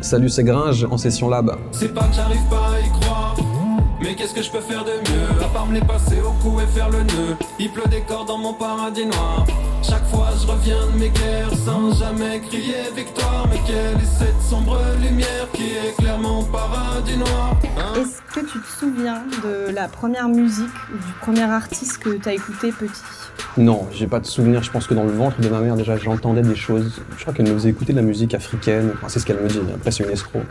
Salut, 0.00 0.28
c'est 0.28 0.44
Gringe 0.44 0.86
en 0.90 0.96
session 0.96 1.28
lab. 1.28 1.56
C'est 1.72 1.92
pas 1.92 2.04
que 2.04 2.14
j'arrive 2.14 2.48
pas 2.48 2.74
à 2.74 2.80
y 2.80 2.88
croire. 3.00 3.36
Mais 4.00 4.14
qu'est-ce 4.14 4.32
que 4.32 4.42
je 4.42 4.50
peux 4.50 4.60
faire 4.60 4.84
de 4.84 4.92
mieux? 4.92 5.42
À 5.44 5.48
part 5.48 5.66
me 5.66 5.74
les 5.74 5.80
passer 5.80 6.20
au 6.20 6.30
cou 6.40 6.60
et 6.60 6.66
faire 6.68 6.88
le 6.88 6.98
nœud 6.98 7.36
Il 7.58 7.68
pleut 7.70 7.88
des 7.90 8.02
corps 8.02 8.24
dans 8.24 8.38
mon 8.38 8.54
paradis 8.54 9.06
noir 9.06 9.44
Chaque 9.82 10.06
fois 10.06 10.28
je 10.40 10.46
reviens 10.46 10.86
de 10.94 11.00
mes 11.00 11.08
guerres 11.08 11.50
Sans 11.64 11.98
jamais 11.98 12.38
crier 12.38 12.84
victoire 12.94 13.48
Mais 13.50 13.58
quelle 13.66 13.96
est 14.00 14.18
cette 14.18 14.40
sombre 14.48 14.78
lumière 15.02 15.48
Qui 15.52 15.72
éclaire 15.88 16.18
mon 16.20 16.44
paradis 16.44 17.16
noir? 17.16 17.56
Hein 17.76 18.04
Est-ce 18.28 18.40
que 18.40 18.46
tu 18.46 18.60
te 18.60 18.66
souviens 18.66 19.22
de 19.42 19.72
la 19.72 19.88
première 19.88 20.28
musique 20.28 20.66
ou 20.92 20.96
du 20.96 21.12
premier 21.20 21.44
artiste 21.44 21.96
que 21.98 22.10
t'as 22.10 22.34
écouté 22.34 22.72
petit? 22.72 23.00
Non, 23.56 23.88
j'ai 23.90 24.06
pas 24.06 24.20
de 24.20 24.26
souvenir. 24.26 24.62
Je 24.62 24.70
pense 24.70 24.86
que 24.86 24.92
dans 24.92 25.04
le 25.04 25.12
ventre 25.12 25.40
de 25.40 25.48
ma 25.48 25.60
mère, 25.60 25.76
déjà, 25.76 25.96
j'entendais 25.96 26.42
des 26.42 26.54
choses. 26.54 27.00
Je 27.16 27.22
crois 27.22 27.32
qu'elle 27.32 27.48
me 27.48 27.54
faisait 27.54 27.70
écouter 27.70 27.92
de 27.92 27.98
la 27.98 28.04
musique 28.04 28.34
africaine. 28.34 28.92
C'est 29.06 29.20
ce 29.20 29.24
qu'elle 29.24 29.40
me 29.40 29.48
dit. 29.48 29.60
Après, 29.74 29.90
c'est 29.90 30.04
une 30.04 30.10
escroc. 30.10 30.42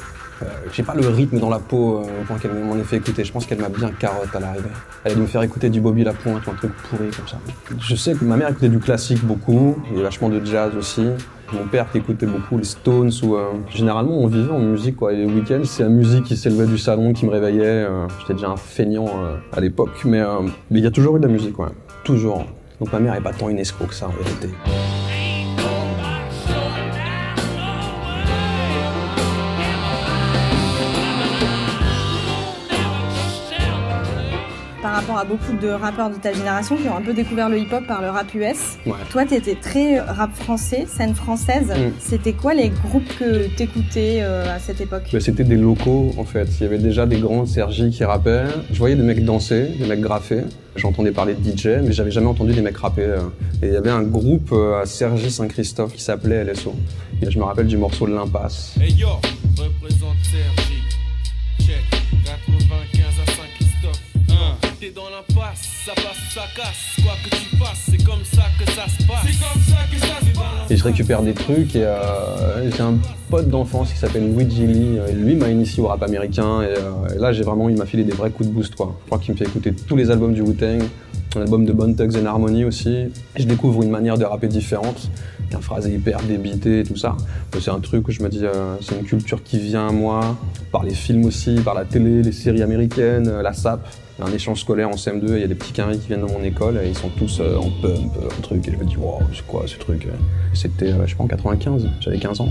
Euh, 0.42 0.46
j'ai 0.74 0.82
pas 0.82 0.96
le 0.96 1.08
rythme 1.08 1.40
dans 1.40 1.50
la 1.50 1.60
peau 1.60 2.00
euh, 2.00 2.22
au 2.22 2.26
point 2.26 2.40
qu'elle 2.40 2.54
m'en 2.54 2.76
ait 2.78 2.84
fait 2.84 2.98
écouter. 2.98 3.24
Je 3.24 3.32
pense 3.32 3.46
qu'elle 3.46 3.62
m'a 3.62 3.70
bien 3.70 3.92
carotte 3.92 4.36
à 4.36 4.40
l'arrivée. 4.40 4.70
Elle 5.04 5.12
a 5.12 5.16
dû 5.16 5.22
me 5.22 5.28
faire 5.28 5.44
écouter 5.44 5.70
du 5.70 5.80
Bobby 5.80 6.04
Lapointe 6.04 6.48
ou 6.48 6.52
un 6.52 6.56
truc 6.56 6.72
pourri 6.90 7.10
comme 7.12 7.28
ça. 7.28 7.38
Je 7.80 7.96
sais 7.96 8.16
que 8.16 8.26
ma 8.26 8.38
mère 8.38 8.50
écoutait 8.50 8.70
du 8.70 8.80
classique 8.80 9.24
beaucoup, 9.24 9.78
et 9.94 10.02
vachement 10.02 10.30
de 10.30 10.44
jazz 10.44 10.74
aussi. 10.76 11.06
Mon 11.54 11.66
père 11.66 11.92
qui 11.92 12.00
écoutait 12.00 12.26
beaucoup 12.26 12.58
les 12.58 12.66
Stones 12.66 13.12
ou 13.24 13.36
euh, 13.36 13.54
généralement 13.74 14.18
on 14.18 14.28
vivait 14.28 14.52
en 14.52 14.60
musique 14.60 14.98
quoi. 14.98 15.14
Les 15.14 15.26
week-ends 15.26 15.64
c'est 15.64 15.84
la 15.84 15.90
musique 15.90 16.26
qui 16.26 16.36
s'élevait 16.36 16.68
du 16.68 16.78
salon 16.78 17.14
qui 17.14 17.26
me 17.26 17.32
réveillait. 17.32 17.88
J'étais 18.20 18.34
déjà 18.34 18.50
un 18.50 18.58
feignant 18.58 19.08
à 19.54 19.62
l'époque, 19.62 20.04
mais 20.06 20.22
mais 20.70 20.80
il 20.80 20.84
y 20.84 20.88
a 20.88 20.92
toujours 20.92 21.16
eu 21.18 21.20
de 21.20 21.26
la 21.26 21.32
musique 21.32 21.58
ouais. 21.60 21.70
toujours. 22.04 22.46
Donc 22.80 22.92
ma 22.92 23.00
mère 23.00 23.16
est 23.16 23.22
pas 23.22 23.34
tant 23.34 23.50
une 23.50 23.60
escroc 23.60 23.88
que 23.88 23.96
ça 23.96 24.08
en 24.08 24.12
vérité. 24.12 24.50
Rapport 34.98 35.18
à 35.18 35.26
beaucoup 35.26 35.54
de 35.62 35.68
rappeurs 35.70 36.10
de 36.10 36.16
ta 36.16 36.34
génération 36.34 36.76
qui 36.76 36.88
ont 36.90 36.96
un 36.98 37.02
peu 37.02 37.14
découvert 37.14 37.50
le 37.50 37.60
hip-hop 37.60 37.86
par 37.88 38.02
le 38.02 38.10
rap 38.10 38.34
US. 38.34 38.78
Ouais. 38.86 38.94
Toi, 39.12 39.26
t'étais 39.26 39.56
très 39.56 40.00
rap 40.00 40.34
français, 40.36 40.86
scène 40.88 41.14
française. 41.16 41.68
Mm. 41.70 41.92
C'était 42.00 42.34
quoi 42.34 42.54
les 42.54 42.70
groupes 42.70 43.08
que 43.20 43.48
t'écoutais 43.56 44.20
euh, 44.22 44.56
à 44.56 44.60
cette 44.60 44.82
époque? 44.82 45.04
Bah, 45.14 45.20
C'était 45.20 45.44
des 45.44 45.56
locaux 45.56 46.14
en 46.18 46.24
fait. 46.26 46.48
Il 46.60 46.64
y 46.64 46.66
avait 46.66 46.78
déjà 46.80 47.06
des 47.06 47.20
grands 47.20 47.46
Sergi 47.46 47.92
qui 47.92 48.04
rappaient. 48.04 48.46
Je 48.72 48.78
voyais 48.80 48.96
des 48.96 49.04
mecs 49.04 49.24
danser, 49.24 49.68
des 49.80 49.86
mecs 49.86 50.02
graffer. 50.02 50.42
J'entendais 50.76 51.12
parler 51.12 51.34
de 51.36 51.44
DJ, 51.44 51.80
mais 51.84 51.92
j'avais 51.92 52.12
jamais 52.12 52.28
entendu 52.28 52.54
des 52.54 52.62
mecs 52.62 52.78
rapper. 52.78 53.02
euh. 53.04 53.20
Et 53.62 53.68
il 53.68 53.74
y 53.74 53.78
avait 53.78 53.90
un 53.92 54.04
groupe 54.04 54.50
euh, 54.52 54.82
à 54.82 54.86
Sergi 54.86 55.30
Saint-Christophe 55.32 55.94
qui 55.94 56.02
s'appelait 56.02 56.44
LSO. 56.44 56.74
Et 57.22 57.30
je 57.32 57.38
me 57.40 57.44
rappelle 57.44 57.68
du 57.68 57.78
morceau 57.78 58.08
de 58.08 58.14
l'impasse. 58.14 58.74
Hey 58.80 58.94
yo, 58.94 59.08
représente 59.58 60.18
Sergi. 60.24 60.82
Check, 61.60 62.02
95 62.26 62.26
à 62.26 62.26
Saint-Christophe. 62.26 62.97
Hein, 62.97 62.97
T'es 64.80 64.92
dans 64.92 65.10
l'impasse, 65.10 65.68
ça 65.88 65.94
passe, 65.96 66.36
ça 66.36 66.44
casse. 66.56 67.04
Quoi 67.04 67.14
que 67.24 67.36
tu 67.36 67.56
fasses, 67.58 67.90
c'est 67.90 68.04
comme 68.04 68.24
ça 68.24 68.44
que 68.60 68.72
ça 68.72 68.86
se 68.88 69.08
passe. 69.08 69.26
C'est 69.26 69.40
comme 69.40 69.62
ça 69.64 69.78
que 69.92 70.00
ça 70.00 70.20
se 70.20 70.38
passe. 70.38 70.70
Et 70.72 70.78
je 70.78 70.84
récupère 70.84 71.24
des 71.24 71.34
trucs 71.34 71.76
et 71.76 71.84
euh, 71.84 72.70
j'ai 72.70 72.84
un 72.84 73.00
pote 73.32 73.48
d'enfance 73.48 73.92
qui 73.92 73.98
s'appelle 73.98 74.32
Luigi 74.32 74.68
Lee. 74.68 75.00
Et 75.10 75.14
lui 75.14 75.34
m'a 75.34 75.50
initié 75.50 75.82
au 75.82 75.88
rap 75.88 76.04
américain 76.04 76.62
et, 76.62 76.78
euh, 76.78 77.16
et 77.16 77.18
là 77.18 77.34
j'ai 77.34 77.42
vraiment, 77.42 77.70
il 77.70 77.78
m'a 77.78 77.88
filé 77.88 78.04
des 78.04 78.12
vrais 78.12 78.30
coups 78.30 78.50
de 78.50 78.54
boost 78.54 78.76
quoi. 78.76 78.96
Je 79.02 79.06
crois 79.08 79.18
qu'il 79.18 79.34
me 79.34 79.38
fait 79.40 79.46
écouter 79.46 79.74
tous 79.74 79.96
les 79.96 80.12
albums 80.12 80.36
du 80.36 80.42
Wu-Tang, 80.42 80.84
un 81.36 81.42
album 81.42 81.66
de 81.66 81.74
Bone 81.74 81.96
Thugs 81.96 82.16
and 82.16 82.26
Harmony 82.28 82.64
aussi. 82.64 82.90
Et 82.96 83.12
je 83.38 83.46
découvre 83.46 83.82
une 83.82 83.90
manière 83.90 84.20
de 84.20 84.26
rapper 84.26 84.48
différente, 84.48 85.10
un 85.56 85.60
phrasé 85.60 85.92
hyper 85.92 86.22
débité 86.22 86.82
et 86.82 86.84
tout 86.84 86.98
ça. 86.98 87.18
C'est 87.60 87.72
un 87.72 87.80
truc 87.80 88.08
où 88.08 88.12
je 88.12 88.22
me 88.22 88.30
dis, 88.30 88.46
euh, 88.46 88.76
c'est 88.82 88.96
une 88.96 89.06
culture 89.06 89.42
qui 89.44 89.58
vient 89.58 89.88
à 89.88 89.92
moi, 89.92 90.38
par 90.72 90.84
les 90.84 90.94
films 90.94 91.26
aussi, 91.26 91.56
par 91.66 91.74
la 91.74 91.84
télé, 91.86 92.22
les 92.22 92.32
séries 92.32 92.62
américaines, 92.62 93.28
euh, 93.28 93.42
la 93.42 93.54
SAP. 93.54 93.80
Un 94.20 94.32
échange 94.32 94.62
scolaire 94.62 94.90
en 94.90 94.96
CM2 94.96 95.34
et 95.34 95.36
il 95.36 95.42
y 95.42 95.44
a 95.44 95.48
des 95.48 95.54
petits 95.56 95.74
carrés 95.74 95.98
qui 95.98 96.08
viennent 96.08 96.22
dans 96.22 96.32
mon 96.32 96.44
école 96.44 96.80
et 96.84 96.88
ils 96.88 96.98
sont 96.98 97.10
tous 97.10 97.40
euh, 97.40 97.56
en 97.58 97.70
pump, 97.82 98.12
euh, 98.18 98.30
un 98.36 98.42
truc. 98.42 98.68
Et 98.68 98.72
je 98.72 98.78
me 98.78 98.84
dis, 98.84 98.98
wow, 98.98 99.20
c'est 99.32 99.46
quoi 99.46 99.64
ce 99.68 99.78
truc 99.78 100.08
C'était, 100.54 100.92
euh, 100.92 101.06
je 101.06 101.12
sais 101.12 101.16
pas, 101.16 101.24
en 101.24 101.28
95, 101.28 101.88
j'avais 102.00 102.18
15 102.18 102.42
ans. 102.42 102.50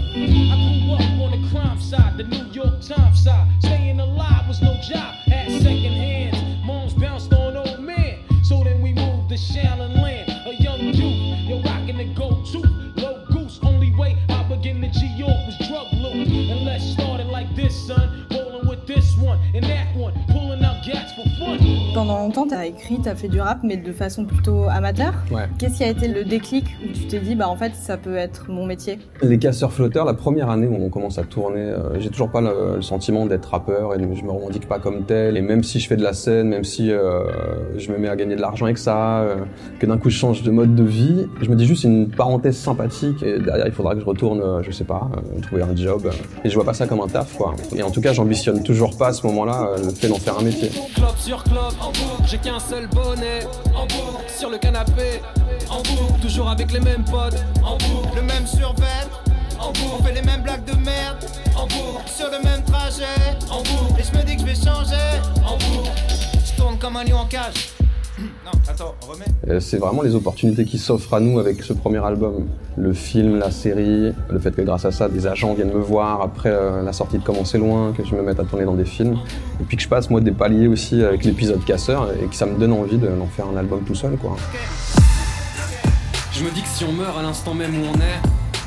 Pendant 22.06 22.20
longtemps, 22.20 22.46
t'as 22.48 22.66
écrit, 22.66 23.00
t'as 23.02 23.16
fait 23.16 23.26
du 23.26 23.40
rap, 23.40 23.58
mais 23.64 23.76
de 23.76 23.90
façon 23.90 24.26
plutôt 24.26 24.62
amateur. 24.70 25.12
Ouais. 25.32 25.48
Qu'est-ce 25.58 25.78
qui 25.78 25.82
a 25.82 25.88
été 25.88 26.06
le 26.06 26.24
déclic 26.24 26.64
où 26.84 26.92
tu 26.92 27.08
t'es 27.08 27.18
dit, 27.18 27.34
bah 27.34 27.48
en 27.48 27.56
fait, 27.56 27.72
ça 27.74 27.96
peut 27.96 28.14
être 28.14 28.48
mon 28.48 28.64
métier? 28.64 29.00
Les 29.22 29.40
casseurs 29.40 29.72
flotteurs, 29.72 30.04
la 30.04 30.14
première 30.14 30.48
année 30.48 30.68
où 30.68 30.76
on 30.80 30.88
commence 30.88 31.18
à 31.18 31.24
tourner, 31.24 31.62
euh, 31.62 31.98
j'ai 31.98 32.08
toujours 32.08 32.30
pas 32.30 32.40
le, 32.40 32.76
le 32.76 32.82
sentiment 32.82 33.26
d'être 33.26 33.46
rappeur 33.46 33.92
et 33.92 33.98
je 33.98 34.22
me 34.22 34.30
revendique 34.30 34.68
pas 34.68 34.78
comme 34.78 35.04
tel. 35.04 35.36
Et 35.36 35.42
même 35.42 35.64
si 35.64 35.80
je 35.80 35.88
fais 35.88 35.96
de 35.96 36.04
la 36.04 36.12
scène, 36.12 36.46
même 36.46 36.62
si 36.62 36.92
euh, 36.92 37.24
je 37.76 37.90
me 37.90 37.98
mets 37.98 38.08
à 38.08 38.14
gagner 38.14 38.36
de 38.36 38.40
l'argent 38.40 38.66
avec 38.66 38.78
ça, 38.78 39.22
euh, 39.22 39.38
que 39.80 39.86
d'un 39.86 39.98
coup 39.98 40.08
je 40.08 40.16
change 40.16 40.44
de 40.44 40.50
mode 40.52 40.76
de 40.76 40.84
vie, 40.84 41.26
je 41.42 41.50
me 41.50 41.56
dis 41.56 41.66
juste 41.66 41.82
c'est 41.82 41.88
une 41.88 42.08
parenthèse 42.08 42.56
sympathique 42.56 43.20
et 43.24 43.40
derrière 43.40 43.66
il 43.66 43.72
faudra 43.72 43.94
que 43.94 44.00
je 44.00 44.06
retourne, 44.06 44.40
euh, 44.42 44.62
je 44.62 44.70
sais 44.70 44.84
pas, 44.84 45.10
euh, 45.16 45.40
trouver 45.40 45.62
un 45.62 45.74
job. 45.74 46.08
et 46.44 46.50
je 46.50 46.54
vois 46.54 46.64
pas 46.64 46.74
ça 46.74 46.86
comme 46.86 47.00
un 47.00 47.08
taf 47.08 47.36
quoi. 47.36 47.56
Et 47.74 47.82
en 47.82 47.90
tout 47.90 48.00
cas 48.00 48.12
j'ambitionne 48.12 48.62
toujours 48.62 48.96
pas 48.96 49.08
à 49.08 49.12
ce 49.12 49.26
moment-là 49.26 49.70
euh, 49.70 49.86
le 49.86 49.90
fait 49.90 50.06
d'en 50.06 50.14
faire 50.20 50.38
un 50.38 50.42
métier. 50.44 50.70
Clope 50.94 51.18
sur 51.18 51.42
en 51.80 51.88
boucle, 51.88 51.95
j'ai 52.26 52.38
qu'un 52.38 52.58
seul 52.58 52.86
bonnet. 52.88 53.40
En 53.74 53.86
boucle, 53.86 54.24
sur 54.28 54.50
le 54.50 54.58
canapé. 54.58 55.22
En 55.70 55.78
boucle, 55.82 56.20
toujours 56.20 56.48
avec 56.48 56.72
les 56.72 56.80
mêmes 56.80 57.04
potes. 57.04 57.42
En 57.64 57.76
boucle, 57.76 58.16
Le 58.16 58.22
même 58.22 58.46
survêt, 58.46 58.84
en 59.58 59.68
on 59.68 59.72
boucle, 59.72 60.04
fait 60.04 60.12
les 60.14 60.22
mêmes 60.22 60.42
blagues 60.42 60.64
de 60.64 60.74
merde, 60.84 61.24
en 61.56 61.66
boucle, 61.66 62.08
sur 62.08 62.30
le 62.30 62.42
même 62.42 62.62
trajet. 62.64 63.04
en 63.50 63.58
boucle, 63.58 64.00
Et 64.00 64.04
je 64.04 64.18
me 64.18 64.22
dis 64.24 64.36
que 64.36 64.42
je 64.42 64.46
vais 64.46 64.54
changer, 64.54 65.20
en 65.44 65.56
boucle. 65.56 65.90
je 66.44 66.52
tourne 66.56 66.78
comme 66.78 66.96
un 66.96 67.04
lion 67.04 67.18
en 67.18 67.26
cage. 67.26 67.75
Non, 68.18 68.50
attends, 68.68 68.94
on 69.06 69.12
remet. 69.12 69.24
Euh, 69.48 69.60
C'est 69.60 69.76
vraiment 69.76 70.02
les 70.02 70.14
opportunités 70.14 70.64
qui 70.64 70.78
s'offrent 70.78 71.12
à 71.14 71.20
nous 71.20 71.38
avec 71.38 71.62
ce 71.62 71.72
premier 71.74 72.02
album. 72.04 72.46
Le 72.78 72.92
film, 72.94 73.38
la 73.38 73.50
série, 73.50 74.12
le 74.30 74.38
fait 74.38 74.52
que 74.54 74.62
grâce 74.62 74.84
à 74.86 74.90
ça, 74.92 75.08
des 75.08 75.26
agents 75.26 75.52
viennent 75.54 75.72
me 75.72 75.80
voir 75.80 76.22
après 76.22 76.50
euh, 76.50 76.82
la 76.82 76.92
sortie 76.92 77.18
de 77.18 77.22
Comment 77.22 77.44
c'est 77.44 77.58
loin, 77.58 77.92
que 77.92 78.04
je 78.04 78.14
me 78.14 78.22
mette 78.22 78.40
à 78.40 78.44
tourner 78.44 78.64
dans 78.64 78.74
des 78.74 78.84
films. 78.86 79.18
Et 79.60 79.64
puis 79.64 79.76
que 79.76 79.82
je 79.82 79.88
passe 79.88 80.08
moi 80.08 80.20
des 80.20 80.32
paliers 80.32 80.66
aussi 80.68 81.02
avec 81.04 81.24
l'épisode 81.24 81.62
Casseur 81.64 82.08
et 82.22 82.26
que 82.26 82.34
ça 82.34 82.46
me 82.46 82.58
donne 82.58 82.72
envie 82.72 82.96
de- 82.98 83.06
d'en 83.08 83.26
faire 83.26 83.46
un 83.52 83.56
album 83.56 83.80
tout 83.86 83.94
seul 83.94 84.16
quoi. 84.16 84.36
Je 86.32 86.42
me 86.44 86.50
dis 86.50 86.62
que 86.62 86.68
si 86.68 86.84
on 86.84 86.92
meurt 86.92 87.18
à 87.18 87.22
l'instant 87.22 87.54
même 87.54 87.74
où 87.82 87.84
on 87.86 87.94
est, 88.00 88.20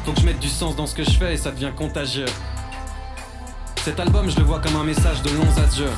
faut 0.06 0.12
que 0.12 0.20
je 0.22 0.26
mette 0.26 0.40
du 0.40 0.48
sens 0.50 0.76
dans 0.76 0.86
ce 0.88 0.96
que 0.96 1.04
je 1.04 1.12
fais 1.12 1.34
et 1.34 1.38
ça 1.38 1.52
devient 1.52 1.72
contagieux. 1.76 2.26
Cet 3.84 4.00
album, 4.00 4.30
je 4.30 4.38
le 4.38 4.44
vois 4.44 4.60
comme 4.60 4.76
un 4.76 4.84
message 4.84 5.22
de 5.24 5.30
longs 5.30 5.64
adieux, 5.64 5.90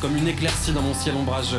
comme 0.00 0.16
une 0.16 0.26
éclaircie 0.28 0.72
dans 0.72 0.82
mon 0.82 0.94
ciel 0.94 1.14
ombrageux. 1.16 1.58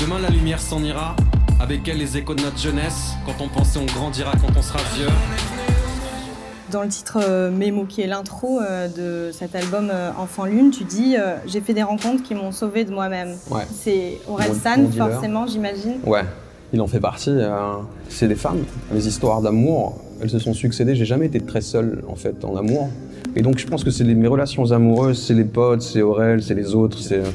Demain, 0.00 0.18
la 0.20 0.30
lumière 0.30 0.60
s'en 0.60 0.82
ira, 0.82 1.14
avec 1.60 1.86
elle 1.88 1.98
les 1.98 2.16
échos 2.16 2.34
de 2.34 2.42
notre 2.42 2.58
jeunesse. 2.58 3.12
Quand 3.26 3.42
on 3.44 3.48
pensait 3.48 3.78
on 3.78 3.86
grandira 3.86 4.32
quand 4.40 4.52
on 4.56 4.62
sera 4.62 4.78
vieux. 4.96 5.08
Dans 6.70 6.82
le 6.82 6.88
titre 6.88 7.18
euh, 7.22 7.50
Mémo, 7.50 7.84
qui 7.84 8.00
est 8.00 8.06
l'intro 8.06 8.60
euh, 8.60 8.88
de 8.88 9.32
cet 9.32 9.54
album 9.56 9.90
euh, 9.92 10.10
Enfant 10.18 10.44
Lune, 10.44 10.70
tu 10.70 10.84
dis 10.84 11.16
euh, 11.18 11.34
J'ai 11.46 11.60
fait 11.60 11.74
des 11.74 11.82
rencontres 11.82 12.22
qui 12.22 12.34
m'ont 12.34 12.52
sauvé 12.52 12.84
de 12.84 12.92
moi-même. 12.92 13.34
Ouais. 13.50 13.62
C'est 13.74 14.18
mon 14.28 14.36
dealer. 14.88 15.10
forcément, 15.10 15.46
j'imagine. 15.46 15.96
Ouais, 16.06 16.24
il 16.72 16.80
en 16.80 16.86
fait 16.86 17.00
partie. 17.00 17.30
euh, 17.30 17.72
c'est 18.08 18.28
des 18.28 18.36
femmes. 18.36 18.62
Les 18.94 19.06
histoires 19.08 19.42
d'amour, 19.42 19.98
elles 20.22 20.30
se 20.30 20.38
sont 20.38 20.54
succédées. 20.54 20.94
J'ai 20.94 21.04
jamais 21.06 21.26
été 21.26 21.40
très 21.40 21.60
seul, 21.60 22.04
en 22.08 22.14
fait, 22.14 22.44
en 22.44 22.56
amour. 22.56 22.88
Et 23.34 23.42
donc, 23.42 23.58
je 23.58 23.66
pense 23.66 23.82
que 23.84 23.90
c'est 23.90 24.04
mes 24.04 24.28
relations 24.28 24.70
amoureuses, 24.70 25.20
c'est 25.26 25.34
les 25.34 25.44
potes, 25.44 25.82
c'est 25.82 26.02
Aurel, 26.02 26.42
c'est 26.42 26.54
les 26.54 26.74
autres, 26.74 26.98
c'est 27.00 27.18
euh, 27.18 27.30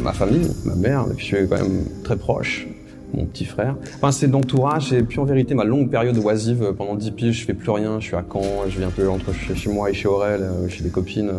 ma 0.00 0.12
famille, 0.12 0.48
ma 0.64 0.74
mère, 0.74 1.06
qui 1.16 1.20
je 1.20 1.36
suis 1.36 1.48
quand 1.48 1.56
même 1.56 1.84
très 2.02 2.16
proche, 2.16 2.66
mon 3.14 3.24
petit 3.26 3.44
frère. 3.44 3.76
Enfin, 3.96 4.12
c'est 4.12 4.26
l'entourage. 4.26 4.92
Et 4.92 5.02
puis, 5.02 5.18
en 5.18 5.24
vérité, 5.24 5.54
ma 5.54 5.64
longue 5.64 5.90
période 5.90 6.16
oisive, 6.18 6.74
pendant 6.76 6.94
10 6.94 7.10
piges, 7.12 7.40
je 7.40 7.44
fais 7.44 7.54
plus 7.54 7.70
rien. 7.70 8.00
Je 8.00 8.06
suis 8.06 8.16
à 8.16 8.24
Caen, 8.30 8.42
je 8.68 8.78
vis 8.78 8.84
un 8.84 8.90
peu 8.90 9.08
entre 9.08 9.32
chez, 9.32 9.70
moi 9.70 9.90
et 9.90 9.94
chez 9.94 10.08
Aurel, 10.08 10.42
euh, 10.42 10.68
chez 10.68 10.82
des 10.82 10.90
copines. 10.90 11.30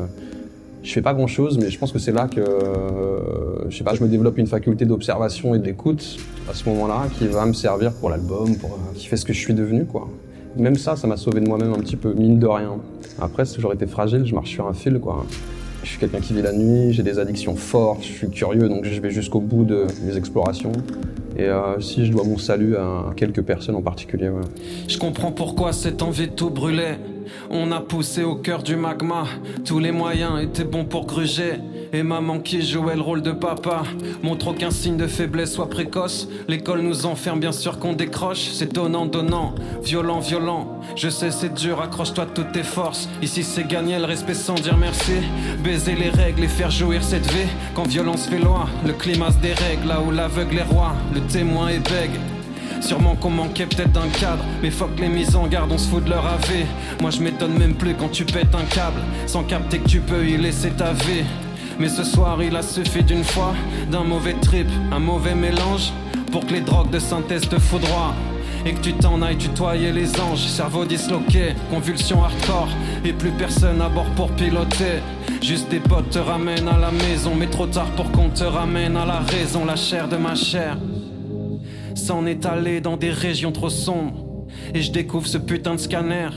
je 0.84 0.92
fais 0.92 1.02
pas 1.02 1.13
grand 1.13 1.28
chose, 1.28 1.57
mais 1.57 1.69
je 1.69 1.80
pense 1.80 1.92
que 1.92 2.00
c'est 2.00 2.12
là 2.12 2.28
que, 2.28 2.40
euh, 2.40 3.69
je 3.69 3.78
sais 3.78 3.84
pas, 3.84 3.96
je 3.96 4.04
me 4.04 4.07
développe 4.07 4.38
une 4.38 4.48
faculté 4.48 4.86
d'observation 4.86 5.56
et 5.56 5.60
d'écoute 5.60 6.18
à 6.50 6.54
ce 6.54 6.69
moment-là 6.69 7.08
qui 7.18 7.28
va 7.28 7.46
me 7.46 7.54
servir 7.54 7.92
pour 7.94 8.10
l'album, 8.10 8.56
pour, 8.58 8.74
euh, 8.74 8.94
qui 8.94 9.08
fait 9.08 9.18
ce 9.18 9.25
que 9.25 9.34
je 9.34 9.40
suis 9.40 9.54
devenu, 9.54 9.86
quoi. 9.86 10.08
Même 10.58 10.78
ça, 10.78 10.96
ça 10.96 11.08
m'a 11.08 11.18
sauvé 11.18 11.42
de 11.42 11.48
moi-même 11.50 11.74
un 11.74 11.80
petit 11.80 11.98
peu, 11.98 12.13
mine 12.13 12.40
de 12.40 12.48
rien. 12.48 12.78
Après, 13.19 13.46
si 13.46 13.60
j'aurais 13.60 13.75
été 13.75 13.88
fragile, 13.88 14.25
je 14.25 14.34
marche 14.34 14.51
sur 14.51 14.68
un 14.68 14.74
fil, 14.74 15.00
quoi. 15.00 15.25
Je 15.86 15.92
suis 15.92 16.00
quelqu'un 16.00 16.20
qui 16.20 16.34
vit 16.34 16.42
la 16.42 16.52
nuit, 16.52 16.94
j'ai 16.94 17.04
des 17.04 17.20
addictions 17.20 17.56
fortes, 17.56 18.02
je 18.02 18.12
suis 18.12 18.30
curieux, 18.32 18.68
donc 18.68 18.86
je 18.86 19.00
vais 19.00 19.12
jusqu'au 19.12 19.40
bout 19.40 19.66
de 19.66 19.86
mes 20.04 20.18
explorations. 20.18 20.72
Et 21.38 21.44
euh, 21.44 21.80
si 21.80 22.08
je 22.08 22.12
dois 22.12 22.24
mon 22.24 22.40
salut 22.40 22.76
à 22.76 23.14
quelques 23.16 23.44
personnes 23.44 23.76
en 23.76 23.84
particulier. 23.84 24.32
Je 24.88 24.98
comprends 24.98 25.32
pourquoi 25.32 25.74
cette 25.74 26.02
envie 26.02 26.28
de 26.28 26.34
tout 26.34 26.50
brûler 26.50 26.96
On 27.52 27.72
a 27.72 27.82
poussé 27.82 28.24
au 28.24 28.36
cœur 28.36 28.64
du 28.64 28.76
magma, 28.76 29.26
tous 29.64 29.78
les 29.78 29.92
moyens 29.92 30.42
étaient 30.42 30.64
bons 30.64 30.86
pour 30.86 31.06
gruger. 31.06 31.54
Et 31.94 32.04
maman 32.04 32.40
qui 32.40 32.62
jouait 32.62 32.96
le 32.96 33.02
rôle 33.02 33.22
de 33.22 33.32
papa 33.32 33.84
montre 34.24 34.48
aucun 34.48 34.72
signe 34.72 34.98
de 34.98 35.08
faiblesse 35.08 35.54
soit 35.54 35.70
précoce. 35.70 36.28
L'école 36.48 36.82
nous 36.82 37.06
enferme, 37.06 37.40
bien 37.40 37.52
sûr 37.52 37.80
qu'on 37.80 37.94
décroche. 37.94 38.50
C'est 38.52 38.74
donnant, 38.74 39.06
donnant, 39.06 39.56
violent, 39.84 40.20
violent. 40.20 40.80
Je 40.96 41.10
sais, 41.10 41.32
c'est 41.32 41.54
dur, 41.54 41.82
accroche-toi 41.82 42.26
de 42.26 42.32
toutes 42.32 42.52
tes 42.52 42.64
forces. 42.64 43.08
Ici, 43.22 43.44
c'est 43.44 43.68
gagner 43.68 43.98
le 43.98 44.06
respect 44.06 44.34
sans 44.34 44.56
dire 44.56 44.78
merci. 44.78 45.14
Baiser 45.64 45.96
les 45.96 46.10
règles 46.10 46.44
et 46.44 46.48
faire 46.48 46.72
jouir 46.72 47.04
cette 47.04 47.32
vie. 47.32 47.48
Quand 47.76 47.88
violence 47.88 48.28
fait 48.28 48.40
loi, 48.40 48.68
le 48.86 48.94
climat 48.94 49.32
se 49.32 49.38
dérègle. 49.38 49.88
Là 49.88 50.02
où 50.02 50.12
l'aveugle 50.12 50.58
est 50.58 50.64
roi, 50.64 50.94
le 51.14 51.22
témoin 51.22 51.70
est 51.70 51.80
bègue. 51.80 52.20
Sûrement 52.82 53.16
qu'on 53.16 53.30
manquait 53.30 53.66
peut-être 53.66 53.94
d'un 53.94 54.10
cadre, 54.10 54.44
mais 54.62 54.70
fuck 54.70 55.00
les 55.00 55.08
mises 55.08 55.36
en 55.36 55.48
garde, 55.48 55.72
on 55.72 55.78
se 55.78 55.88
fout 55.88 56.04
de 56.04 56.10
leur 56.10 56.26
AV. 56.26 56.66
Moi 57.02 57.10
je 57.10 57.22
m'étonne 57.22 57.58
même 57.58 57.74
plus 57.74 57.96
quand 57.96 58.10
tu 58.10 58.26
pètes 58.26 58.54
un 58.54 58.66
câble, 58.66 59.00
sans 59.26 59.44
capter 59.44 59.80
que 59.80 59.88
tu 59.88 60.02
peux 60.02 60.26
y 60.26 60.38
laisser 60.38 60.70
ta 60.72 60.92
vie. 60.92 61.24
Mais 61.80 61.89
ce 61.89 62.04
soir 62.04 62.42
il 62.42 62.56
a 62.56 62.62
suffi 62.62 63.04
d'une 63.04 63.24
fois, 63.24 63.54
d'un 63.92 64.04
mauvais 64.04 64.36
trip, 64.42 64.68
un 64.92 65.00
mauvais 65.00 65.36
mélange, 65.36 65.92
pour 66.31 66.45
que 66.45 66.54
les 66.54 66.62
drogues 66.62 66.89
de 66.89 67.00
synthèse 67.00 67.48
te 67.48 67.60
foudroient. 67.60 68.13
Et 68.66 68.74
que 68.74 68.80
tu 68.80 68.94
t'en 68.94 69.22
ailles 69.22 69.38
tutoyer 69.38 69.92
les 69.92 70.19
anges, 70.19 70.39
cerveau 70.48 70.86
disloqué, 70.86 71.54
convulsion 71.69 72.24
hardcore, 72.24 72.69
et 73.04 73.13
plus 73.13 73.30
personne 73.30 73.80
à 73.80 73.89
bord 73.89 74.10
pour 74.16 74.31
piloter. 74.31 75.01
Juste 75.42 75.69
des 75.69 75.80
potes 75.80 76.10
te 76.10 76.19
ramènent 76.19 76.68
à 76.68 76.77
la 76.77 76.92
maison, 76.92 77.36
mais 77.38 77.48
trop 77.48 77.68
tard 77.68 77.92
pour 77.95 78.12
qu'on 78.12 78.30
te 78.30 78.44
ramène 78.44 78.98
à 78.98 79.06
la 79.06 79.19
raison, 79.19 79.66
la 79.66 79.75
chair 79.75 80.07
de 80.07 80.18
ma 80.18 80.33
chair 80.33 80.77
s'en 81.95 82.25
est 82.25 82.45
allé 82.45 82.81
dans 82.81 82.98
des 82.98 83.10
régions 83.10 83.51
trop 83.51 83.69
sombres. 83.69 84.48
Et 84.74 84.81
je 84.81 84.92
découvre 84.92 85.27
ce 85.27 85.38
putain 85.38 85.75
de 85.75 85.80
scanner 85.80 86.30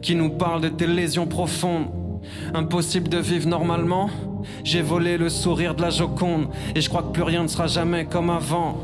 qui 0.00 0.14
nous 0.14 0.30
parle 0.30 0.60
de 0.60 0.68
tes 0.68 0.86
lésions 0.86 1.26
profondes. 1.26 1.86
Impossible 2.54 3.08
de 3.08 3.18
vivre 3.18 3.48
normalement. 3.48 4.08
J'ai 4.64 4.82
volé 4.82 5.16
le 5.16 5.28
sourire 5.28 5.74
de 5.74 5.82
la 5.82 5.90
Joconde 5.90 6.48
et 6.74 6.80
je 6.80 6.88
crois 6.88 7.02
que 7.02 7.12
plus 7.12 7.22
rien 7.22 7.42
ne 7.42 7.48
sera 7.48 7.66
jamais 7.66 8.04
comme 8.04 8.30
avant. 8.30 8.78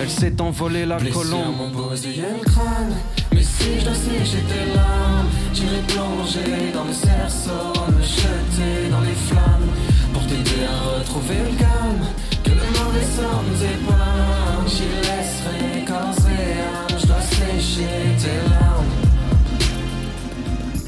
Elle 0.00 0.08
s'est 0.08 0.40
envolée 0.40 0.86
la 0.86 0.96
colombe. 0.96 1.56
mon 1.58 1.90
le 1.90 2.44
crâne. 2.44 2.96
Mais 3.34 3.42
si 3.42 3.78
je 3.78 3.84
dois 3.84 3.94
sécher 3.94 4.42
tes 4.48 4.74
larmes, 4.74 5.28
j'irai 5.52 5.82
plonger 5.88 6.72
dans 6.72 6.84
le 6.84 6.92
cerceau, 6.92 7.72
me 7.92 8.02
jeter 8.02 8.88
dans 8.90 9.02
les 9.02 9.18
flammes 9.28 9.68
pour 10.14 10.22
t'aider 10.26 10.64
à 10.64 10.98
retrouver 10.98 11.34
le 11.44 11.56
calme. 11.58 12.06
Que 12.42 12.50
le 12.50 12.56
mauvais 12.56 13.04
sort 13.04 13.42
nous 13.46 13.62
épargne, 13.62 14.09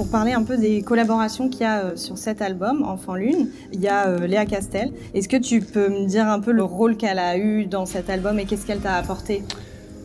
Pour 0.03 0.11
parler 0.11 0.33
un 0.33 0.43
peu 0.43 0.57
des 0.57 0.83
collaborations 0.83 1.49
qu'il 1.49 1.61
y 1.61 1.65
a 1.65 1.79
euh, 1.79 1.93
sur 1.95 2.19
cet 2.19 2.43
album, 2.43 2.83
Enfant 2.83 3.15
Lune, 3.15 3.51
il 3.73 3.81
y 3.81 3.87
a 3.87 4.09
euh, 4.09 4.27
Léa 4.27 4.47
Castel. 4.47 4.91
Est-ce 5.15 5.29
que 5.29 5.37
tu 5.37 5.61
peux 5.61 5.89
me 5.89 6.07
dire 6.07 6.27
un 6.27 6.41
peu 6.41 6.51
le 6.51 6.65
rôle 6.65 6.97
qu'elle 6.97 7.21
a 7.21 7.39
eu 7.39 7.67
dans 7.67 7.87
cet 7.87 8.11
album 8.11 8.41
et 8.41 8.45
qu'est-ce 8.45 8.67
qu'elle 8.67 8.81
t'a 8.81 8.95
apporté? 8.95 9.45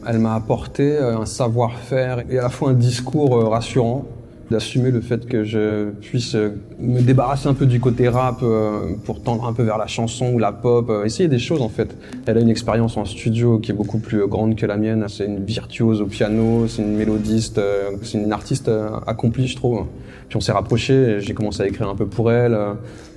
Elle 0.06 0.20
m'a 0.20 0.36
apporté 0.36 0.84
euh, 0.84 1.18
un 1.18 1.26
savoir-faire 1.26 2.20
et 2.30 2.38
à 2.38 2.44
la 2.44 2.50
fois 2.50 2.70
un 2.70 2.74
discours 2.74 3.50
rassurant 3.50 4.06
d'assumer 4.52 4.92
le 4.92 5.02
fait 5.02 5.28
que 5.28 5.44
je 5.44 5.90
puisse 6.02 6.36
euh, 6.36 6.52
me 6.80 7.02
débarrasser 7.02 7.48
un 7.48 7.54
peu 7.54 7.66
du 7.66 7.80
côté 7.80 8.08
rap 8.08 8.40
euh, 8.44 8.96
pour 9.06 9.22
tendre 9.22 9.46
un 9.46 9.54
peu 9.54 9.64
vers 9.64 9.78
la 9.78 9.88
chanson 9.88 10.34
ou 10.34 10.40
la 10.40 10.52
pop, 10.52 10.90
euh, 10.90 11.04
essayer 11.04 11.28
des 11.28 11.40
choses 11.40 11.62
en 11.62 11.70
fait. 11.70 11.96
Elle 12.26 12.38
a 12.38 12.42
une 12.42 12.50
expérience 12.50 12.98
en 12.98 13.06
studio 13.06 13.60
qui 13.60 13.72
est 13.72 13.76
beaucoup 13.76 14.00
plus 14.00 14.28
grande 14.28 14.56
que 14.56 14.66
la 14.66 14.78
mienne. 14.78 15.06
C'est 15.08 15.26
une 15.26 15.44
virtuose 15.44 16.02
au 16.02 16.06
piano, 16.06 16.68
c'est 16.68 16.82
une 16.82 16.96
mélodiste, 16.96 17.58
euh, 17.58 17.92
c'est 18.04 18.18
une 18.18 18.32
artiste 18.32 18.70
euh, 18.70 18.90
accomplie 19.06 19.48
je 19.48 19.56
trouve. 19.56 19.86
Puis 20.30 20.36
on 20.36 20.42
s'est 20.42 20.52
rapprochés, 20.52 21.20
j'ai 21.22 21.34
commencé 21.34 21.64
à 21.64 21.68
écrire 21.68 21.88
un 21.88 21.96
peu 21.96 22.06
pour 22.06 22.32
elle. 22.32 22.58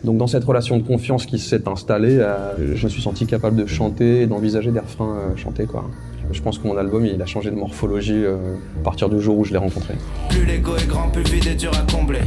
Donc 0.05 0.17
dans 0.17 0.27
cette 0.27 0.45
relation 0.45 0.79
de 0.79 0.83
confiance 0.83 1.27
qui 1.27 1.39
s'est 1.39 1.69
installée, 1.69 2.19
euh, 2.19 2.77
je 2.77 2.85
me 2.85 2.89
suis 2.91 3.03
senti 3.03 3.27
capable 3.27 3.57
de 3.57 3.67
chanter 3.67 4.23
et 4.23 4.27
d'envisager 4.27 4.71
des 4.71 4.79
refrains 4.81 5.17
euh, 5.17 5.37
chantés 5.37 5.67
quoi. 5.67 5.85
Je 6.33 6.41
pense 6.41 6.59
que 6.59 6.67
mon 6.67 6.77
album 6.77 7.05
il 7.05 7.21
a 7.21 7.27
changé 7.27 7.51
de 7.51 7.57
morphologie 7.57 8.25
euh, 8.25 8.55
à 8.81 8.85
partir 8.85 9.09
du 9.09 9.21
jour 9.21 9.37
où 9.39 9.45
je 9.45 9.53
l'ai 9.53 9.59
rencontré. 9.59 9.95
Plus 10.31 10.45
l'ego 10.47 10.77
est 10.77 10.87
grand, 10.87 11.09
plus 11.11 11.25
vide 11.25 11.49
est 11.49 11.55
dur 11.55 11.73
à 11.75 11.93
combler. 11.93 12.21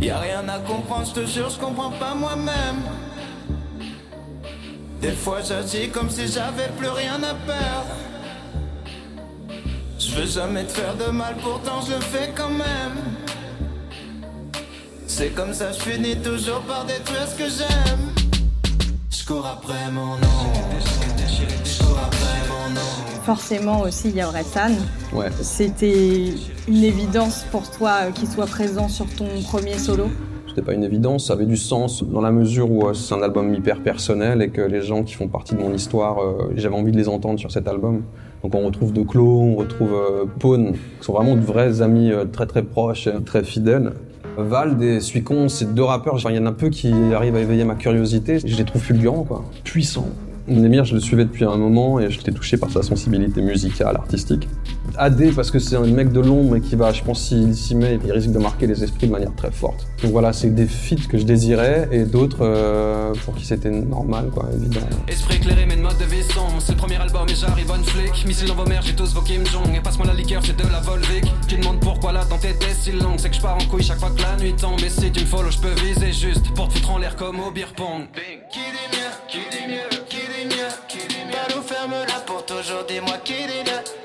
Y 0.00 0.10
a 0.10 0.18
rien 0.18 0.44
à 0.48 0.58
comprendre, 0.60 1.06
je 1.06 1.20
te 1.20 1.26
jure, 1.26 1.48
je 1.50 1.58
comprends 1.58 1.90
pas 1.90 2.14
moi-même. 2.14 2.82
Des 5.00 5.12
fois 5.12 5.38
j'agis 5.42 5.88
comme 5.88 6.10
si 6.10 6.28
j'avais 6.28 6.70
plus 6.76 6.88
rien 6.88 7.16
à 7.16 7.34
perdre. 7.46 7.96
Je 9.98 10.14
veux 10.14 10.26
jamais 10.26 10.64
te 10.64 10.72
faire 10.72 10.94
de 10.94 11.10
mal, 11.10 11.34
pourtant 11.42 11.80
je 11.84 11.94
le 11.94 12.00
fais 12.00 12.30
quand 12.36 12.50
même. 12.50 13.27
C'est 15.18 15.34
comme 15.34 15.52
ça, 15.52 15.72
je 15.72 15.80
finis 15.80 16.14
toujours 16.22 16.60
par 16.60 16.86
détruire 16.86 17.26
ce 17.26 17.36
que 17.36 17.50
j'aime. 17.50 17.98
Je 19.10 19.26
cours 19.26 19.44
après 19.44 19.90
mon 19.92 20.14
nom. 20.14 20.52
Je 21.18 21.84
cours 21.84 21.98
après 21.98 22.48
mon 22.48 22.72
nom. 22.72 23.22
Forcément 23.24 23.80
aussi, 23.80 24.10
il 24.10 24.14
y 24.14 24.20
a 24.20 24.28
Orelsan. 24.28 24.76
Ouais. 25.12 25.26
C'était 25.40 26.34
une 26.68 26.84
évidence 26.84 27.44
pour 27.50 27.68
toi 27.68 27.94
euh, 28.02 28.10
qu'il 28.12 28.28
soit 28.28 28.46
présent 28.46 28.86
sur 28.86 29.06
ton 29.16 29.26
premier 29.42 29.76
solo 29.76 30.04
C'était 30.46 30.62
pas 30.62 30.74
une 30.74 30.84
évidence, 30.84 31.26
ça 31.26 31.32
avait 31.32 31.46
du 31.46 31.56
sens 31.56 32.04
dans 32.04 32.20
la 32.20 32.30
mesure 32.30 32.70
où 32.70 32.86
euh, 32.86 32.94
c'est 32.94 33.12
un 33.12 33.22
album 33.22 33.52
hyper 33.52 33.82
personnel 33.82 34.40
et 34.40 34.50
que 34.50 34.60
les 34.60 34.82
gens 34.82 35.02
qui 35.02 35.14
font 35.14 35.26
partie 35.26 35.56
de 35.56 35.60
mon 35.60 35.74
histoire, 35.74 36.22
euh, 36.22 36.52
j'avais 36.54 36.76
envie 36.76 36.92
de 36.92 36.96
les 36.96 37.08
entendre 37.08 37.40
sur 37.40 37.50
cet 37.50 37.66
album. 37.66 38.04
Donc 38.44 38.54
on 38.54 38.64
retrouve 38.64 38.92
De 38.92 39.02
Clos, 39.02 39.40
on 39.40 39.56
retrouve 39.56 39.94
euh, 39.94 40.26
Paune, 40.38 40.74
qui 40.74 41.04
sont 41.04 41.14
vraiment 41.14 41.34
de 41.34 41.40
vrais 41.40 41.82
amis 41.82 42.12
très 42.32 42.46
très 42.46 42.62
proches, 42.62 43.08
et 43.08 43.20
très 43.24 43.42
fidèles. 43.42 43.94
Vald 44.38 44.80
et 44.82 45.00
Suicon, 45.00 45.48
c'est 45.48 45.74
deux 45.74 45.82
rappeurs, 45.82 46.18
il 46.30 46.36
y 46.36 46.38
en 46.38 46.46
a 46.46 46.52
peu 46.52 46.70
qui 46.70 46.92
arrivent 47.12 47.34
à 47.34 47.40
éveiller 47.40 47.64
ma 47.64 47.74
curiosité. 47.74 48.38
Je 48.44 48.56
les 48.56 48.64
trouve 48.64 48.80
fulgurants, 48.80 49.24
quoi, 49.24 49.44
puissants. 49.64 50.08
Nemir, 50.46 50.84
je 50.84 50.94
le 50.94 51.00
suivais 51.00 51.24
depuis 51.24 51.44
un 51.44 51.56
moment 51.56 51.98
et 51.98 52.08
j'étais 52.08 52.30
touché 52.30 52.56
par 52.56 52.70
sa 52.70 52.82
sensibilité 52.82 53.42
musicale, 53.42 53.96
artistique. 53.96 54.48
AD 54.96 55.34
parce 55.34 55.50
que 55.50 55.58
c'est 55.58 55.76
un 55.76 55.86
mec 55.86 56.12
de 56.12 56.20
l'ombre 56.20 56.56
et 56.56 56.60
qui 56.60 56.76
va, 56.76 56.92
je 56.92 57.02
pense, 57.02 57.20
s'il 57.28 57.54
s'y 57.54 57.74
met, 57.74 57.98
il 58.04 58.12
risque 58.12 58.30
de 58.30 58.38
marquer 58.38 58.66
les 58.66 58.82
esprits 58.82 59.06
de 59.06 59.12
manière 59.12 59.34
très 59.34 59.50
forte. 59.50 59.86
Donc 60.02 60.12
voilà, 60.12 60.32
c'est 60.32 60.50
des 60.50 60.66
feats 60.66 61.08
que 61.08 61.18
je 61.18 61.24
désirais 61.24 61.88
et 61.92 62.04
d'autres 62.04 62.38
euh, 62.42 63.12
pour 63.24 63.34
qui 63.34 63.44
c'était 63.44 63.70
normal, 63.70 64.30
quoi, 64.32 64.48
évident. 64.54 64.80
Esprit 65.08 65.36
éclairé, 65.36 65.66
mais 65.66 65.76
de 65.76 65.82
mode 65.82 65.98
de 65.98 66.04
vie 66.04 66.22
sombre. 66.22 66.56
C'est 66.60 66.72
le 66.72 66.78
premier 66.78 66.96
album 66.96 67.26
et 67.28 67.34
j'arrive 67.34 67.70
on 67.70 67.82
flic. 67.82 68.26
Missile 68.26 68.48
dans 68.48 68.54
vos 68.54 68.66
mères, 68.66 68.82
j'ai 68.82 68.94
tous 68.94 69.12
vos 69.14 69.22
Kim 69.22 69.44
Jong. 69.46 69.74
Et 69.74 69.80
passe-moi 69.80 70.06
la 70.06 70.14
liqueur, 70.14 70.42
c'est 70.44 70.56
de 70.56 70.70
la 70.70 70.80
Volvic. 70.80 71.24
Tu 71.46 71.56
demandes 71.56 71.80
pourquoi 71.80 72.12
l'attente 72.12 72.44
était 72.44 72.74
si 72.78 72.92
longue. 72.92 73.18
C'est 73.18 73.30
que 73.30 73.36
je 73.36 73.40
pars 73.40 73.56
en 73.56 73.64
couille 73.68 73.82
chaque 73.82 73.98
fois 73.98 74.10
que 74.10 74.22
la 74.22 74.36
nuit 74.36 74.54
tombe. 74.54 74.80
Et 74.84 74.90
si 74.90 75.10
tu 75.10 75.20
me 75.20 75.26
follow, 75.26 75.50
je 75.50 75.58
peux 75.58 75.74
viser 75.84 76.12
juste 76.12 76.54
pour 76.54 76.68
te 76.68 76.74
foutre 76.74 76.90
en 76.92 76.98
l'air 76.98 77.16
comme 77.16 77.40
au 77.40 77.50
beer 77.50 77.72
pong. 77.76 78.06
Qui 78.52 78.58
dit 78.58 78.88
mieux, 78.92 79.12
qui 79.28 79.38
dit 79.50 79.66
mieux, 79.68 79.98
qui 80.08 80.16
dit 80.16 80.46
mieux, 80.46 80.72
qui 80.88 80.98
dit 81.08 81.24
mieux? 81.26 81.62
Ferme 81.68 81.92
la 81.92 82.20
pour 82.20 82.46
toujours, 82.46 82.84
dis-moi 82.88 83.18
qui 83.24 83.34
dit 83.34 83.62
mieux? 83.66 83.97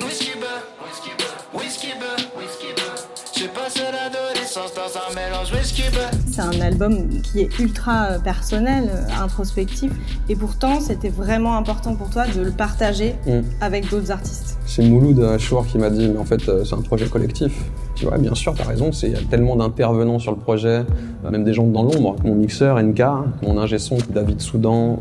L'adolescence 3.75 4.73
dans 4.75 4.81
un 4.99 5.15
mélange 5.15 5.51
whisky. 5.53 5.83
C'est 6.31 6.41
un 6.41 6.61
album 6.61 7.09
qui 7.21 7.41
est 7.41 7.59
ultra 7.59 8.05
euh, 8.11 8.19
personnel, 8.19 8.89
euh, 8.91 9.23
introspectif, 9.23 9.91
et 10.29 10.35
pourtant 10.35 10.79
c'était 10.79 11.09
vraiment 11.09 11.57
important 11.57 11.95
pour 11.95 12.09
toi 12.09 12.25
de 12.27 12.41
le 12.41 12.51
partager 12.51 13.15
Mm. 13.25 13.41
avec 13.61 13.89
d'autres 13.89 14.11
artistes. 14.11 14.57
C'est 14.65 14.83
Mouloud 14.83 15.19
Achour 15.23 15.65
qui 15.67 15.77
m'a 15.77 15.89
dit, 15.89 16.07
mais 16.09 16.17
en 16.19 16.25
fait, 16.25 16.47
euh, 16.49 16.63
c'est 16.65 16.75
un 16.75 16.81
projet 16.81 17.07
collectif. 17.07 17.53
Tu 17.95 18.05
vois, 18.05 18.17
bien 18.17 18.33
sûr, 18.35 18.53
t'as 18.55 18.63
raison, 18.65 18.91
c'est- 18.91 19.07
il 19.07 19.13
y 19.13 19.17
a 19.17 19.23
tellement 19.29 19.55
d'intervenants 19.55 20.19
sur 20.19 20.31
le 20.31 20.37
projet, 20.37 20.83
euh, 21.25 21.29
même 21.31 21.43
des 21.43 21.53
gens 21.53 21.65
dans 21.67 21.83
l'ombre. 21.83 22.15
Mon 22.23 22.35
mixeur, 22.35 22.77
NK, 22.79 23.01
mon 23.41 23.57
ingé 23.57 23.79
son, 23.79 23.97
David 24.09 24.41
Soudan, 24.41 24.99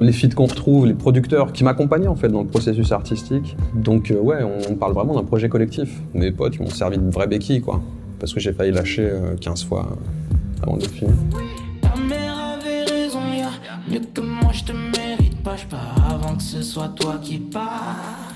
les 0.00 0.12
feats 0.12 0.34
qu'on 0.34 0.46
retrouve, 0.46 0.86
les 0.86 0.94
producteurs 0.94 1.52
qui 1.52 1.64
m'accompagnaient 1.64 2.06
en 2.06 2.16
fait 2.16 2.28
dans 2.28 2.42
le 2.42 2.46
processus 2.46 2.92
artistique. 2.92 3.56
Donc 3.74 4.10
euh, 4.10 4.18
ouais, 4.18 4.38
on 4.68 4.74
parle 4.74 4.92
vraiment 4.92 5.14
d'un 5.14 5.24
projet 5.24 5.48
collectif. 5.48 6.00
Mes 6.14 6.30
potes, 6.32 6.56
ils 6.56 6.62
m'ont 6.62 6.70
servi 6.70 6.98
de 6.98 7.10
vraie 7.10 7.26
béquille, 7.26 7.60
quoi. 7.60 7.80
Parce 8.18 8.32
que 8.32 8.40
j'ai 8.40 8.52
failli 8.52 8.72
lâcher 8.72 9.08
euh, 9.10 9.36
15 9.40 9.64
fois 9.64 9.88
euh, 9.90 10.62
avant 10.62 10.76
de 10.76 10.86
finir. 10.86 11.14
Mieux 13.88 14.00
que 14.00 14.20
moi 14.20 14.50
je 14.52 14.64
te 14.64 14.72
mérite 14.72 15.40
pas, 15.44 15.56
je 15.56 15.66
pars 15.66 15.94
avant 16.10 16.34
que 16.34 16.42
ce 16.42 16.60
soit 16.60 16.88
toi 16.88 17.18
qui 17.22 17.38
pars. 17.38 18.26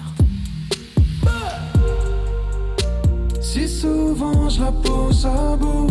Si 3.40 3.67
souvent 3.69 4.49
je 4.49 4.61
la 4.61 4.71
pose 4.71 5.26
à 5.26 5.57
bout 5.57 5.88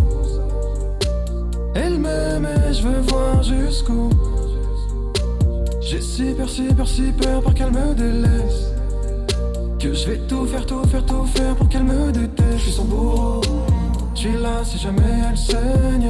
Elle 1.75 1.99
m'aime 1.99 2.45
et 2.45 2.73
je 2.73 2.83
veux 2.83 3.01
voir 3.01 3.43
jusqu'où 3.43 4.09
J'ai 5.89 6.01
si 6.01 6.35
peur, 6.35 6.47
si 6.47 6.61
peur, 6.65 6.87
si 6.87 7.11
peur 7.13 7.41
pour 7.41 7.51
qu'elle 7.55 7.71
me 7.71 7.95
délaisse. 7.95 8.69
Que 9.79 9.91
je 9.91 10.07
vais 10.07 10.19
tout 10.27 10.45
faire, 10.45 10.63
tout 10.63 10.83
faire, 10.87 11.03
tout 11.03 11.25
faire 11.25 11.55
pour 11.55 11.67
qu'elle 11.67 11.83
me 11.83 12.11
déteste. 12.11 12.57
Je 12.57 12.61
suis 12.61 12.71
son 12.73 12.85
bourreau. 12.85 13.41
Je 14.13 14.19
suis 14.19 14.33
là 14.33 14.63
si 14.63 14.77
jamais 14.77 15.01
elle 15.27 15.35
saigne 15.35 16.08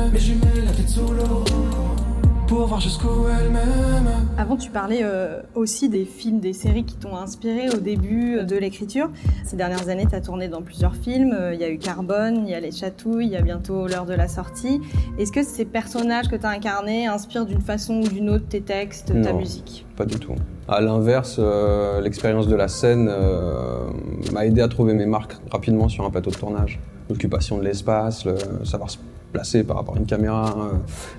voir 2.69 2.79
jusqu'où 2.79 3.07
elle 3.27 3.51
m'aime. 3.51 4.09
Avant, 4.37 4.55
tu 4.55 4.69
parlais 4.69 4.99
euh, 5.01 5.41
aussi 5.55 5.89
des 5.89 6.05
films, 6.05 6.39
des 6.39 6.53
séries 6.53 6.83
qui 6.85 6.95
t'ont 6.95 7.15
inspiré 7.15 7.67
au 7.69 7.77
début 7.77 8.43
de 8.43 8.55
l'écriture. 8.55 9.09
Ces 9.43 9.55
dernières 9.57 9.89
années, 9.89 10.05
tu 10.07 10.15
as 10.15 10.21
tourné 10.21 10.47
dans 10.47 10.61
plusieurs 10.61 10.95
films. 10.95 11.33
Euh, 11.33 11.53
Il 11.55 11.59
y 11.59 11.63
a 11.63 11.69
eu 11.69 11.79
Carbone, 11.79 12.43
il 12.45 12.51
y 12.51 12.53
a 12.53 12.59
Les 12.59 12.71
Chatouilles, 12.71 13.25
il 13.25 13.31
y 13.31 13.35
a 13.35 13.41
bientôt 13.41 13.87
l'heure 13.87 14.05
de 14.05 14.13
la 14.13 14.27
sortie. 14.27 14.79
Est-ce 15.17 15.31
que 15.31 15.43
ces 15.43 15.65
personnages 15.65 16.27
que 16.29 16.35
tu 16.35 16.45
as 16.45 16.49
incarnés 16.49 17.07
inspirent 17.07 17.45
d'une 17.47 17.59
façon 17.61 18.01
ou 18.01 18.07
d'une 18.07 18.29
autre 18.29 18.45
tes 18.47 18.61
textes, 18.61 19.07
ta 19.07 19.31
Non. 19.33 19.39
musique? 19.39 19.85
Pas 19.97 20.05
du 20.05 20.17
tout. 20.19 20.35
À 20.67 20.79
l'inverse, 20.79 21.37
euh, 21.39 21.99
l'expérience 22.01 22.47
de 22.47 22.55
la 22.55 22.67
scène 22.67 23.09
euh, 23.11 23.87
m'a 24.31 24.45
aidé 24.45 24.61
à 24.61 24.67
trouver 24.67 24.93
mes 24.93 25.07
marques 25.07 25.37
rapidement 25.51 25.89
sur 25.89 26.05
un 26.05 26.11
plateau 26.11 26.29
de 26.29 26.35
tournage. 26.35 26.79
L'occupation 27.09 27.57
de 27.57 27.63
l'espace, 27.63 28.25
le 28.25 28.35
savoir 28.63 28.89
se 29.29 29.31
placer 29.31 29.63
par 29.63 29.77
rapport 29.77 29.95
à 29.95 29.99
une 29.99 30.05
caméra, 30.05 30.55
euh, 30.57 30.77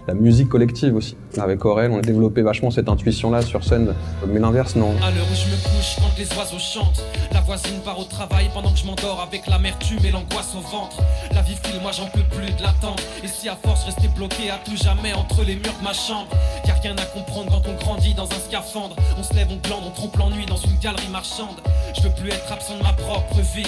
la 0.08 0.14
musique 0.14 0.48
collective 0.48 0.96
aussi. 0.96 1.16
Avec 1.38 1.64
Aurel, 1.64 1.90
on 1.92 1.98
a 1.98 2.02
développé 2.02 2.42
vachement 2.42 2.70
cette 2.70 2.88
intuition-là 2.88 3.42
sur 3.42 3.64
scène, 3.64 3.94
mais 4.26 4.40
l'inverse, 4.40 4.76
non. 4.76 4.90
À 5.02 5.10
l'heure 5.10 5.26
où 5.30 5.34
je 5.34 5.46
me 5.46 5.56
couche, 5.62 5.96
quand 5.98 6.18
les 6.18 6.26
oiseaux 6.36 6.58
chantent, 6.58 7.02
la 7.32 7.40
voisine 7.40 7.80
part 7.84 7.98
au 7.98 8.04
travail 8.04 8.50
pendant 8.52 8.72
que 8.72 8.78
je 8.78 8.86
m'endors 8.86 9.20
avec 9.26 9.46
l'amertume 9.46 10.04
et 10.04 10.10
l'angoisse 10.10 10.54
au 10.56 10.60
ventre. 10.60 10.98
La 11.32 11.42
vie 11.42 11.56
file, 11.62 11.80
moi 11.82 11.92
j'en 11.92 12.06
peux 12.06 12.24
plus 12.36 12.52
de 12.52 12.62
l'attente. 12.62 13.00
Et 13.22 13.28
si 13.28 13.48
à 13.48 13.56
force 13.56 13.84
rester 13.84 14.08
bloqué 14.08 14.50
à 14.50 14.58
tout 14.64 14.76
jamais 14.76 15.12
entre 15.14 15.44
les 15.44 15.54
murs 15.54 15.76
de 15.78 15.84
ma 15.84 15.92
chambre, 15.92 16.28
y 16.66 16.70
rien 16.82 16.96
à 16.96 17.04
comprendre 17.04 17.50
quand 17.50 17.70
on 17.70 17.74
grandit 17.84 18.14
dans 18.14 18.24
un 18.26 18.40
scaphandre. 18.48 18.96
On 19.18 19.22
se 19.22 19.34
lève, 19.34 19.48
on 19.50 19.56
glande, 19.66 19.84
on 19.86 19.90
trompe 19.90 20.16
l'ennui 20.16 20.46
dans 20.46 20.56
une 20.56 20.76
galerie 20.78 21.08
marchande. 21.12 21.56
Je 21.96 22.02
veux 22.02 22.14
plus 22.14 22.30
être 22.30 22.52
absent 22.52 22.76
de 22.76 22.82
ma 22.82 22.92
propre 22.92 23.36
vie. 23.54 23.66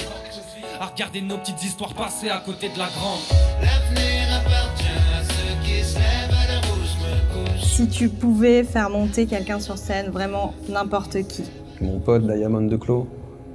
À 0.82 0.86
regarder 0.86 1.20
nos 1.20 1.36
petites 1.36 1.62
histoires 1.62 1.94
passer 1.94 2.28
à 2.28 2.42
côté 2.44 2.68
de 2.68 2.76
la 2.76 2.88
grande. 2.88 3.20
L'avenir 3.60 4.24
appartient 4.34 4.88
à 5.16 5.22
ceux 5.22 5.54
qui 5.62 5.80
se 5.84 5.94
lèvent 5.94 6.34
à 6.34 6.58
où 6.66 6.80
je 6.82 7.44
me 7.44 7.54
couche. 7.54 7.62
Si 7.62 7.86
tu 7.86 8.08
pouvais 8.08 8.64
faire 8.64 8.90
monter 8.90 9.26
quelqu'un 9.26 9.60
sur 9.60 9.78
scène, 9.78 10.10
vraiment 10.10 10.54
n'importe 10.68 11.22
qui, 11.28 11.44
Mon 11.80 12.00
pote 12.00 12.26
Diamond 12.26 12.62
de 12.62 12.76
Clos, 12.76 13.06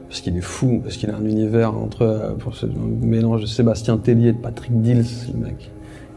parce 0.07 0.21
qu'il 0.21 0.37
est 0.37 0.41
fou, 0.41 0.79
parce 0.81 0.95
qu'il 0.95 1.09
a 1.09 1.17
un 1.17 1.25
univers 1.25 1.77
entre 1.77 2.03
euh, 2.03 2.31
pour 2.35 2.55
ce 2.55 2.65
un 2.65 3.05
mélange 3.05 3.41
de 3.41 3.45
Sébastien 3.45 3.97
Tellier 3.97 4.29
et 4.29 4.31
de 4.31 4.37
Patrick 4.37 4.81
Dills, 4.81 5.03
le 5.33 5.47
mec. 5.47 5.69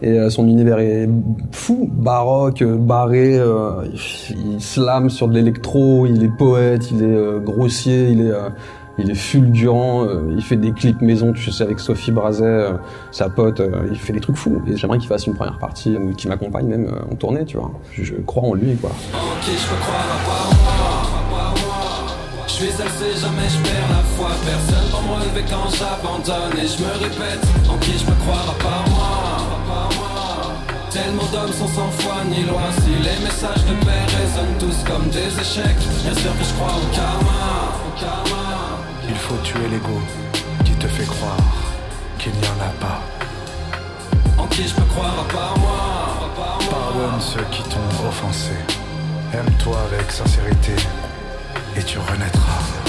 Et 0.02 0.12
euh, 0.12 0.31
son 0.31 0.47
univers 0.47 0.79
est 0.79 1.09
fou, 1.50 1.90
baroque, 1.93 2.62
euh, 2.62 2.76
barré, 2.76 3.37
euh, 3.37 3.85
il, 4.31 4.52
il 4.52 4.61
slame 4.61 5.11
sur 5.11 5.26
de 5.26 5.35
l'électro, 5.35 6.07
il 6.07 6.23
est 6.23 6.37
poète, 6.38 6.88
il 6.93 7.02
est 7.02 7.07
euh, 7.07 7.40
grossier, 7.40 8.11
il 8.11 8.21
est, 8.21 8.31
euh, 8.31 8.49
il 8.99 9.11
est 9.11 9.14
fulgurant, 9.14 10.04
euh, 10.04 10.35
il 10.37 10.42
fait 10.42 10.56
des 10.56 10.73
clips 10.73 11.00
maison, 11.00 11.32
tu 11.32 11.50
sais, 11.50 11.64
avec 11.64 11.80
Sophie 11.80 12.12
Brazet, 12.12 12.44
euh, 12.44 12.73
sa 13.11 13.28
pote, 13.28 13.61
euh, 13.61 13.88
il 13.90 13.99
fait 13.99 14.12
des 14.12 14.20
trucs 14.20 14.37
fous. 14.37 14.61
Et 14.66 14.76
j'aimerais 14.76 14.99
qu'il 14.99 15.09
fasse 15.09 15.26
une 15.26 15.35
première 15.35 15.59
partie, 15.59 15.97
ou 15.97 16.12
qu'il 16.12 16.28
m'accompagne 16.28 16.66
même 16.66 16.87
euh, 16.87 17.12
en 17.12 17.14
tournée, 17.14 17.44
tu 17.44 17.56
vois. 17.56 17.70
Je, 17.92 18.04
je 18.04 18.14
crois 18.26 18.42
en 18.42 18.54
lui, 18.54 18.76
quoi. 18.76 18.90
Qui 19.42 19.52
je 19.52 19.68
peux 19.68 19.80
croire 19.82 20.00
à. 20.00 20.70
Je 22.61 22.66
suis 22.66 22.75
c'est 22.76 23.18
jamais 23.18 23.49
je 23.49 23.56
perds 23.62 23.88
la 23.88 24.02
foi. 24.16 24.28
Personne 24.44 24.90
pour 24.90 25.00
me 25.00 25.14
relever 25.14 25.44
quand 25.49 25.70
j'abandonne. 25.70 26.52
Et 26.62 26.68
je 26.68 26.82
me 26.82 26.92
répète, 26.92 27.40
en 27.70 27.78
qui 27.78 27.92
je 27.97 28.04
peux 28.04 28.20
croire 28.20 28.50
à 28.50 28.62
part 28.62 28.85
moi. 28.90 29.40
Tellement 30.90 31.25
d'hommes 31.32 31.54
sont 31.54 31.68
sans 31.68 31.90
foi 32.02 32.16
ni 32.28 32.42
loi. 32.42 32.61
Si 32.82 32.90
les 32.90 33.25
messages 33.25 33.64
de 33.64 33.75
paix 33.87 34.04
résonnent 34.12 34.59
tous 34.59 34.85
comme 34.85 35.09
des 35.09 35.32
échecs, 35.40 35.80
bien 36.04 36.12
sûr 36.12 36.37
que 36.37 36.44
je 36.44 36.54
crois 36.54 36.75
au 36.76 36.94
karma. 36.94 37.70
Faut 39.31 39.37
tuer 39.45 39.69
l'ego 39.69 40.03
qui 40.65 40.73
te 40.73 40.89
fait 40.89 41.07
croire 41.07 41.37
qu'il 42.19 42.33
n'y 42.33 42.49
en 42.49 42.67
a 42.67 42.73
pas. 42.81 43.01
En 44.37 44.49
qui 44.49 44.67
je 44.67 44.75
peux 44.75 44.83
croire 44.83 45.21
à 45.21 45.33
part 45.33 45.57
moi. 45.57 46.31
Pardonne 46.69 47.21
ceux 47.21 47.45
qui 47.53 47.63
t'ont 47.63 48.09
offensé. 48.09 48.51
Aime-toi 49.33 49.77
avec 49.83 50.11
sincérité 50.11 50.75
et 51.77 51.83
tu 51.85 52.01
renaîtras. 52.01 52.80